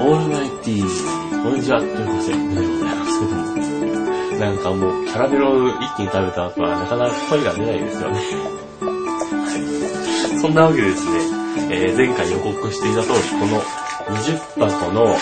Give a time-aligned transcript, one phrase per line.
[0.00, 3.52] オールナイティー、こんにちは、ということで、でございますけども。
[4.40, 8.16] なんかもう、キャラメルを一気に食べた後は、なかなか声が出ないですよね。
[8.80, 9.52] は
[10.32, 10.40] い。
[10.40, 11.20] そんなわけでですね、
[11.68, 13.60] えー、前回予告していた通り、この
[14.16, 15.12] 20箱の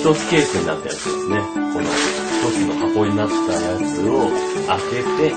[0.00, 1.44] 1つケースになったやつですね。
[1.52, 4.32] この1つの箱になったやつを
[4.72, 5.36] 開けて、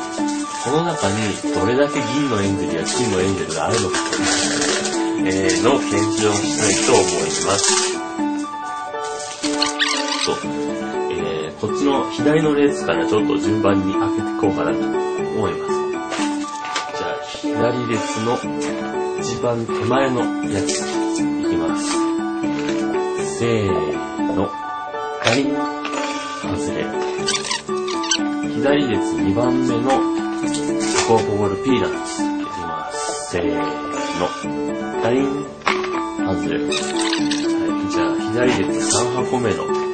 [0.63, 8.26] この中にどれだけ銀のエンゼルや金のエンゼルがあるのかという、えー、の検証をしたいと思います。
[10.27, 15.77] と、えー、こっちの左の列からちょっと順番に開けていこうかなと思います。
[16.97, 18.35] じゃあ、左列の
[19.21, 21.87] 一番手前のやつ、いきます。
[23.39, 24.51] せーの、
[25.23, 25.55] ガリン、
[26.41, 26.83] 外れ。
[28.51, 29.89] 左列2番目の
[30.45, 33.31] チョコボールピーナッツ、いきます。
[33.31, 33.45] せー
[34.19, 35.23] の、ガリン、
[36.25, 36.59] 外れ。
[36.59, 36.71] はい、
[37.89, 39.86] じゃあ、左列3箱目の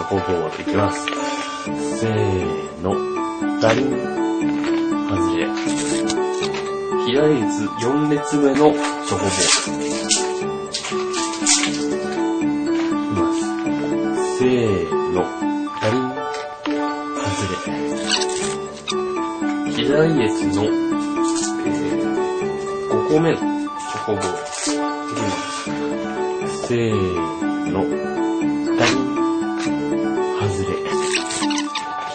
[0.00, 1.04] チョコボールいきます。
[1.98, 2.94] せーの、
[3.60, 3.90] ダリン、
[5.10, 5.46] 外れ。
[7.04, 9.42] 左列4列目のチョコボール。
[9.44, 9.48] い
[13.14, 13.38] きます。
[14.38, 15.20] せーの、
[15.82, 16.02] ダリン、
[17.20, 17.60] 外れ。
[19.74, 19.84] 左
[20.18, 24.28] 列の、えー、5個目のチョコボール。
[24.28, 25.28] いきま
[26.48, 26.68] す。
[26.68, 26.90] せー
[27.70, 27.84] の、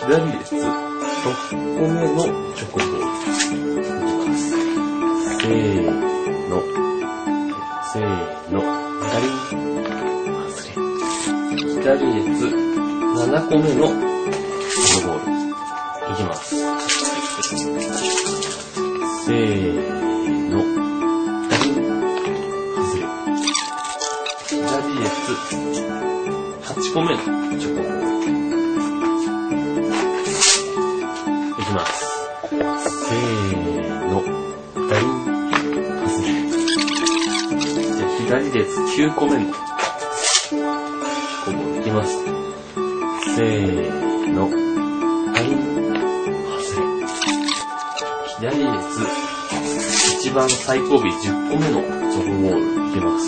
[0.07, 2.21] 左列6個目の
[2.53, 3.01] チョコボール。
[3.81, 4.53] いきます。
[5.41, 5.89] せー
[6.47, 6.61] の、
[7.91, 8.61] せーの、
[9.01, 9.57] 左、外
[10.61, 11.73] れ。
[11.81, 13.89] 左列7個目の
[14.69, 15.29] チョコボール。
[16.11, 16.55] いきます。
[19.25, 19.81] せー
[20.51, 20.55] の、
[21.49, 21.81] 左、
[22.75, 23.09] 外れ。
[24.45, 24.61] 左
[24.99, 25.09] 列
[26.61, 27.19] 8個目の
[27.59, 28.44] チョコボール。
[38.55, 42.23] 左列9個目のチョコボールいきます。
[43.35, 44.47] せーの。
[44.47, 44.53] は
[45.41, 45.43] い。
[46.63, 46.87] 外れ。
[48.39, 48.79] 左列
[50.21, 52.61] 一番最後尾10個目のチョコボール
[52.91, 53.27] いきます。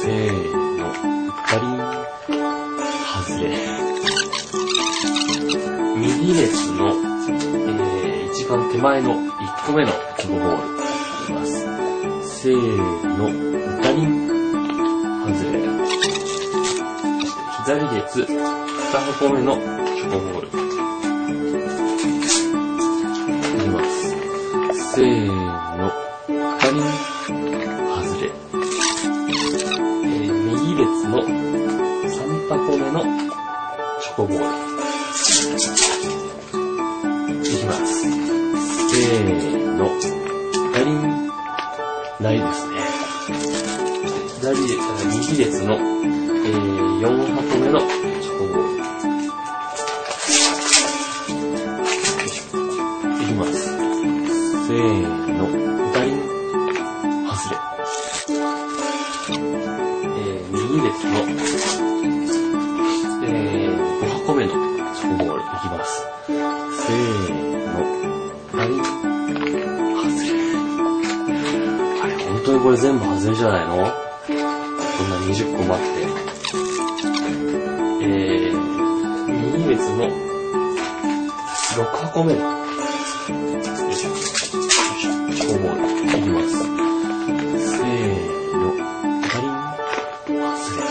[0.00, 0.32] せー
[0.78, 0.88] の。
[1.46, 1.76] ガリン。
[3.26, 3.44] 外れ。
[5.98, 6.88] 右列の、
[7.68, 10.72] えー、一番手前の1個目のチョコボール
[11.24, 12.40] いきます。
[12.40, 13.52] せーの。
[13.94, 14.21] 左
[15.32, 15.58] 外れ。
[17.64, 18.26] 左列、2
[18.92, 20.48] 箱目のチョコボール。
[20.48, 20.50] い
[23.60, 23.92] きます。
[24.94, 25.26] せー
[25.78, 25.90] の、
[26.58, 26.80] 左
[27.88, 28.24] 外れ。
[30.04, 32.98] えー、右列の3箱目の
[34.00, 34.61] チョコボール。
[45.32, 48.82] 右列の、えー、4箱目のチョコボール。
[53.22, 53.54] いきます。
[54.66, 54.76] せー
[55.32, 55.46] の、
[55.94, 56.12] 左、
[57.24, 57.56] 外れ。
[60.04, 61.16] えー、右列の、
[63.24, 64.50] えー、5箱目の
[64.94, 65.40] チョコボール。
[65.40, 65.90] いきます。
[66.28, 67.32] せー
[67.72, 67.80] の、
[68.50, 68.68] 左、
[69.96, 70.34] 外れ。
[72.02, 74.11] あれ、本当にこれ全部外れじゃないの？
[75.22, 75.86] 20個もあって、
[78.02, 78.54] えー、
[79.56, 82.46] 右列の6箱目の、よ
[83.88, 84.18] いしょ、よ
[85.28, 85.82] いしょ、ボール、
[86.18, 86.50] いきます。
[86.58, 88.62] せーの、
[89.22, 90.82] ガリン、外れ。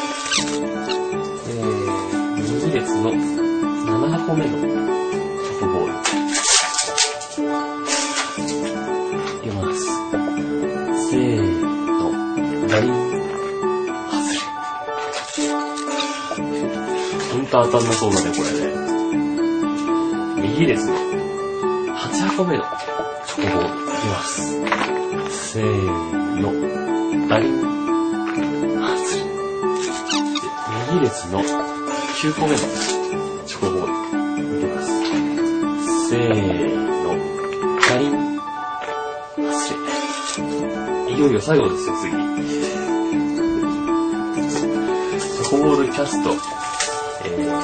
[1.47, 4.80] えー、右列の7箱目の
[17.31, 18.73] と当たんなそうだね、これね。
[20.41, 20.93] 右ですね。
[21.95, 22.63] 8箱目の
[23.25, 25.53] チョコボールいきます。
[25.53, 25.65] せー
[26.41, 26.51] の。
[27.29, 27.61] ダリン。
[28.81, 29.23] 外れ。
[30.93, 32.57] 右列の9個目の
[33.45, 33.91] チョコボール
[34.57, 34.87] いきます。
[36.09, 36.25] せー
[37.03, 37.09] の。
[37.87, 38.11] ダリン。
[39.53, 39.55] 外
[41.07, 41.15] れ。
[41.15, 42.11] いよいよ最後ですよ、次。
[45.21, 46.60] チョコボールキャスト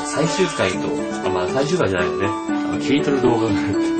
[0.05, 0.77] 最終回と、
[1.25, 2.27] あまあ最終回じゃないよね。
[2.27, 2.29] あ
[2.73, 3.97] の、切り取る動画がある。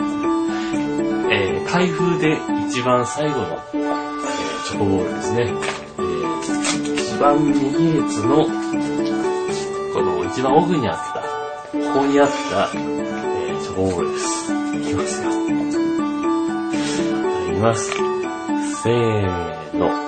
[1.30, 2.38] えー、開封で
[2.68, 5.54] 一番最後の、えー、チョコボールですね。
[5.98, 8.46] えー、一番右列の
[9.94, 11.22] この一番奥にあった、
[11.94, 14.54] ここにあった、えー、チョコボールです。
[14.78, 15.32] いきますよ。
[17.52, 17.92] いきます。
[18.84, 20.07] せーの